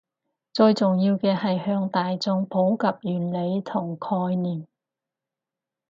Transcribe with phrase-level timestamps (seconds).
[0.51, 4.65] 最重要嘅係向大衆普及原理同概念